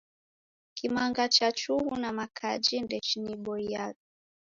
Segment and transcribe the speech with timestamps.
[0.73, 3.97] Kimanga cha chughu na makaji ndechiniboiagha.